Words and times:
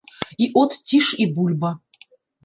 І 0.45 0.45
от 0.61 0.71
ціш 0.91 1.07
і 1.25 1.27
бульба. 1.35 1.71